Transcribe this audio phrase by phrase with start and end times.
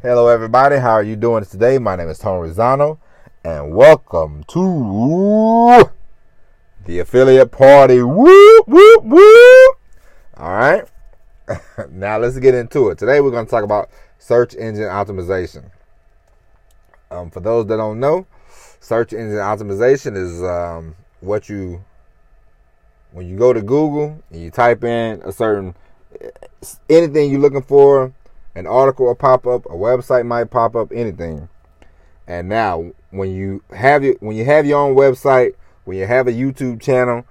[0.00, 0.76] Hello, everybody.
[0.76, 1.76] How are you doing today?
[1.78, 2.98] My name is Tony Rosano,
[3.42, 5.90] and welcome to
[6.84, 8.00] the affiliate party.
[8.00, 9.68] Woo, woo, woo.
[10.36, 10.84] All right.
[11.90, 12.98] now let's get into it.
[12.98, 13.90] Today we're going to talk about
[14.20, 15.68] search engine optimization.
[17.10, 18.24] Um, for those that don't know,
[18.78, 21.84] search engine optimization is um, what you
[23.10, 25.74] when you go to Google and you type in a certain
[26.88, 28.12] anything you're looking for,
[28.54, 31.48] an article will pop up, a website might pop up, anything.
[32.26, 35.52] And now, when you have your when you have your own website,
[35.84, 37.24] when you have a YouTube channel,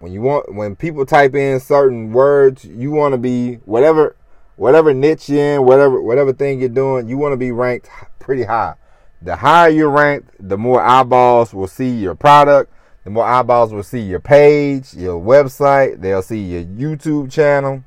[0.00, 4.16] when you want when people type in certain words, you want to be whatever
[4.56, 8.44] whatever niche you're in, whatever whatever thing you're doing, you want to be ranked pretty
[8.44, 8.74] high.
[9.22, 12.72] The higher you're ranked, the more eyeballs will see your product,
[13.04, 17.84] the more eyeballs will see your page, your website, they'll see your YouTube channel.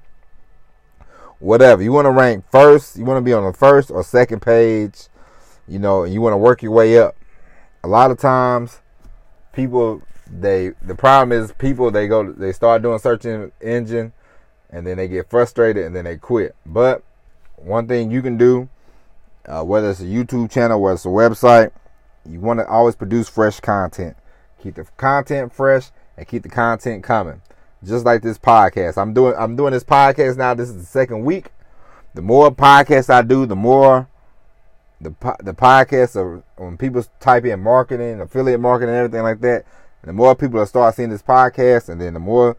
[1.40, 1.84] Whatever.
[1.84, 5.08] You want to rank first, you want to be on the first or second page,
[5.68, 7.16] you know, you want to work your way up.
[7.84, 8.82] A lot of times
[9.54, 13.26] people they the problem is people they go they start doing search
[13.62, 14.12] engine
[14.70, 16.56] and then they get frustrated and then they quit.
[16.66, 17.04] But
[17.56, 18.70] one thing you can do,
[19.46, 21.72] uh, whether it's a YouTube channel, whether it's a website,
[22.28, 24.18] you want to always produce fresh content.
[24.62, 27.42] Keep the content fresh and keep the content coming.
[27.86, 28.98] Just like this podcast.
[28.98, 30.54] I'm doing I'm doing this podcast now.
[30.54, 31.52] This is the second week.
[32.16, 34.08] The more podcasts I do, the more
[35.00, 35.10] the
[35.44, 39.66] the podcasts are when people type in marketing, affiliate marketing, and everything like that.
[40.04, 42.58] the more people will start seeing this podcast, and then the more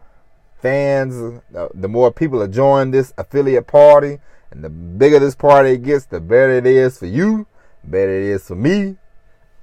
[0.61, 4.19] fans, the more people are joining this affiliate party,
[4.51, 7.47] and the bigger this party gets, the better it is for you,
[7.83, 8.97] better it is for me,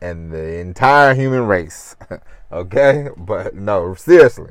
[0.01, 1.97] and the entire human race.
[2.53, 4.51] okay, but no, seriously.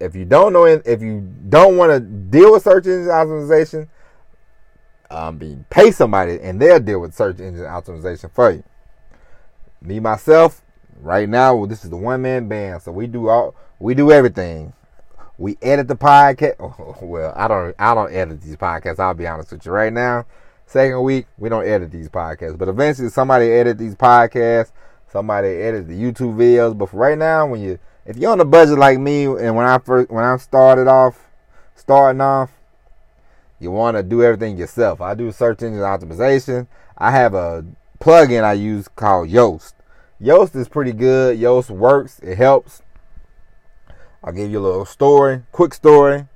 [0.00, 3.88] If you don't know, if you don't want to deal with search engine optimization,
[5.10, 8.64] um, pay somebody and they'll deal with search engine optimization for you.
[9.80, 10.62] Me myself,
[11.00, 14.10] right now, well, this is the one man band, so we do all we do
[14.10, 14.72] everything.
[15.36, 16.56] We edit the podcast.
[17.02, 18.98] Well, I don't I don't edit these podcasts.
[18.98, 20.26] I'll be honest with you right now.
[20.66, 24.72] Second week, we don't edit these podcasts, but eventually somebody edit these podcasts.
[25.08, 26.76] Somebody edit the YouTube videos.
[26.76, 29.66] But for right now, when you if you're on a budget like me, and when
[29.66, 31.28] I first when I started off,
[31.74, 32.50] starting off,
[33.58, 35.00] you want to do everything yourself.
[35.00, 36.66] I do search engine optimization.
[36.98, 37.64] I have a
[38.00, 39.74] plugin I use called Yoast.
[40.20, 41.38] Yoast is pretty good.
[41.38, 42.18] Yoast works.
[42.20, 42.82] It helps.
[44.22, 46.26] I'll give you a little story, quick story.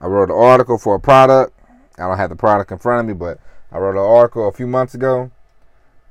[0.00, 1.58] I wrote an article for a product.
[1.98, 3.40] I don't have the product in front of me, but
[3.72, 5.32] I wrote an article a few months ago.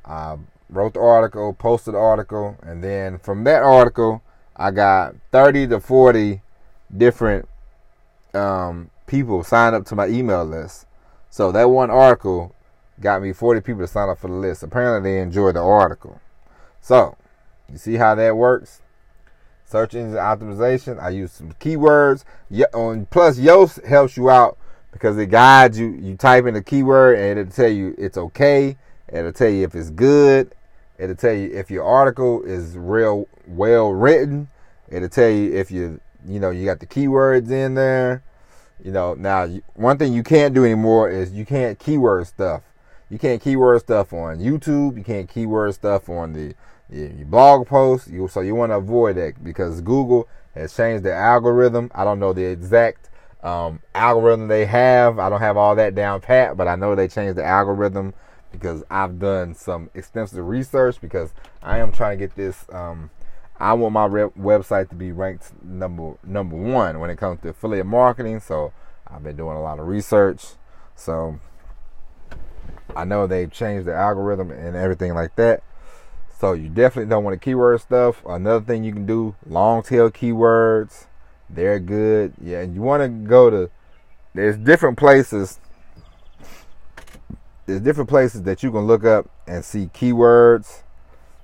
[0.05, 0.37] I
[0.69, 4.21] wrote the article, posted the article, and then from that article,
[4.55, 6.41] I got 30 to 40
[6.95, 7.47] different
[8.33, 10.85] um, people signed up to my email list.
[11.29, 12.55] So that one article
[12.99, 14.63] got me 40 people to sign up for the list.
[14.63, 16.21] Apparently, they enjoyed the article.
[16.81, 17.17] So,
[17.71, 18.81] you see how that works?
[19.65, 21.01] Search engine optimization.
[21.01, 22.23] I use some keywords.
[23.09, 24.57] Plus Yoast helps you out
[24.91, 25.89] because it guides you.
[25.89, 28.77] You type in a keyword and it'll tell you it's okay.
[29.11, 30.53] It'll tell you if it's good.
[31.03, 34.47] It'll tell you if your article is real well written.
[34.87, 38.23] It'll tell you if you you know you got the keywords in there.
[38.81, 42.61] You know now one thing you can't do anymore is you can't keyword stuff.
[43.09, 44.97] You can't keyword stuff on YouTube.
[44.97, 46.55] You can't keyword stuff on the
[46.89, 48.07] your blog posts.
[48.07, 51.91] You, so you want to avoid that because Google has changed the algorithm.
[51.93, 53.09] I don't know the exact
[53.41, 55.19] um, algorithm they have.
[55.19, 58.13] I don't have all that down pat, but I know they changed the algorithm
[58.53, 62.65] because I've done some extensive research because I am trying to get this.
[62.71, 63.09] Um,
[63.59, 67.49] I want my rep- website to be ranked number number one when it comes to
[67.49, 68.39] affiliate marketing.
[68.39, 68.71] So
[69.07, 70.45] I've been doing a lot of research.
[70.95, 71.39] So
[72.95, 75.63] I know they've changed the algorithm and everything like that.
[76.39, 78.23] So you definitely don't want to keyword stuff.
[78.25, 81.05] Another thing you can do, long tail keywords.
[81.49, 82.33] They're good.
[82.41, 83.69] Yeah, and you want to go to
[84.33, 85.59] there's different places.
[87.65, 90.83] There's different places that you can look up and see keywords.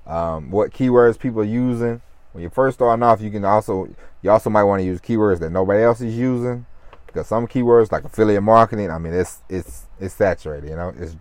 [0.06, 2.02] Um, what keywords people are using.
[2.32, 3.88] When you're first starting off, you can also
[4.22, 6.66] you also might want to use keywords that nobody else is using
[7.06, 11.16] because some keywords like affiliate marketing, I mean it's it's it's saturated, you know, it's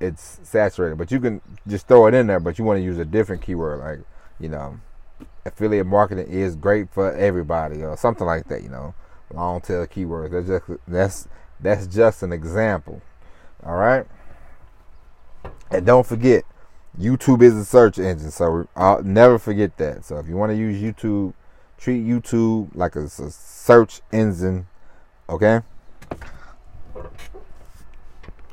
[0.00, 0.96] it's saturated.
[0.96, 3.42] But you can just throw it in there, but you want to use a different
[3.42, 4.00] keyword, like
[4.40, 4.78] you know,
[5.44, 8.62] affiliate marketing is great for everybody, or something like that.
[8.62, 8.94] You know,
[9.32, 10.30] long tail keywords.
[10.30, 11.28] That's just that's
[11.60, 13.02] that's just an example.
[13.66, 14.06] All right,
[15.72, 16.44] and don't forget,
[16.98, 20.04] YouTube is a search engine, so I'll never forget that.
[20.04, 21.34] So if you want to use YouTube,
[21.76, 24.68] treat YouTube like a, a search engine.
[25.28, 25.60] Okay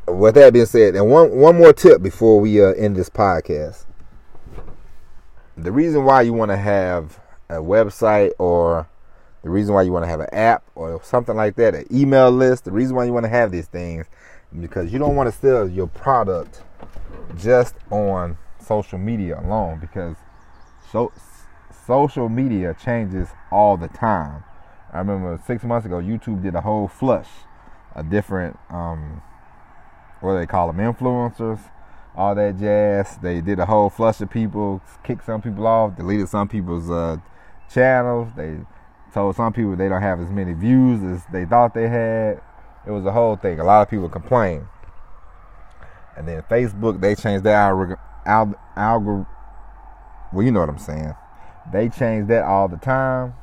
[0.07, 3.85] with that being said, and one one more tip before we uh, end this podcast.
[5.57, 7.19] The reason why you want to have
[7.49, 8.87] a website or
[9.43, 12.31] the reason why you want to have an app or something like that, an email
[12.31, 14.07] list, the reason why you want to have these things
[14.59, 16.61] because you don't want to sell your product
[17.37, 20.15] just on social media alone because
[20.91, 21.11] so,
[21.85, 24.43] social media changes all the time.
[24.91, 27.29] I remember six months ago, YouTube did a whole flush
[27.95, 29.21] of different, um,
[30.21, 31.59] what do they call them, influencers,
[32.15, 33.17] all that jazz.
[33.17, 37.17] They did a whole flush of people, kicked some people off, deleted some people's uh,
[37.73, 38.31] channels.
[38.35, 38.59] They
[39.13, 42.41] told some people they don't have as many views as they thought they had.
[42.85, 43.59] It was a whole thing.
[43.59, 44.67] A lot of people complained.
[46.17, 47.97] And then Facebook, they changed their algorithm.
[48.25, 49.27] Algor-
[50.31, 51.13] well, you know what I'm saying.
[51.71, 53.33] They change that all the time.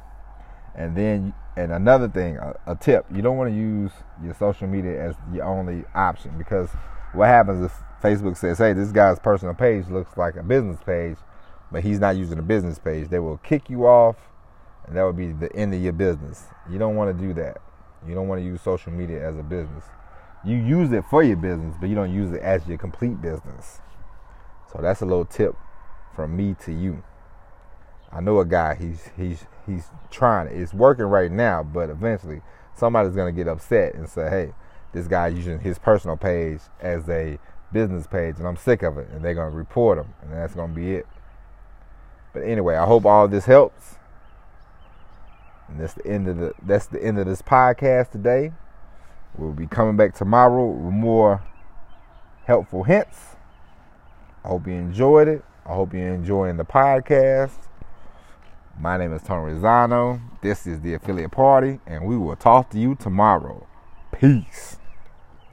[0.74, 3.90] And then, and another thing, a, a tip: you don't want to use
[4.22, 6.70] your social media as the only option because
[7.12, 7.72] what happens if
[8.02, 11.16] Facebook says, "Hey, this guy's personal page looks like a business page,"
[11.72, 13.08] but he's not using a business page.
[13.08, 14.16] They will kick you off,
[14.86, 16.44] and that would be the end of your business.
[16.68, 17.60] You don't want to do that.
[18.06, 19.84] You don't want to use social media as a business.
[20.44, 23.80] You use it for your business, but you don't use it as your complete business.
[24.72, 25.54] So that's a little tip
[26.14, 27.02] from me to you.
[28.12, 28.74] I know a guy.
[28.74, 30.48] He's he's he's trying.
[30.48, 32.40] It's working right now, but eventually
[32.74, 34.54] somebody's gonna get upset and say, "Hey,
[34.92, 37.38] this guy using his personal page as a
[37.72, 40.72] business page, and I'm sick of it." And they're gonna report him, and that's gonna
[40.72, 41.06] be it.
[42.32, 43.96] But anyway, I hope all this helps.
[45.70, 48.52] And that's the end of the that's the end of this podcast today.
[49.38, 51.42] We'll be coming back tomorrow with more
[52.44, 53.36] helpful hints.
[54.44, 55.44] I hope you enjoyed it.
[55.64, 57.68] I hope you're enjoying the podcast.
[58.78, 60.20] My name is Tony Rizzano.
[60.40, 63.66] This is the affiliate party, and we will talk to you tomorrow.
[64.12, 64.79] Peace.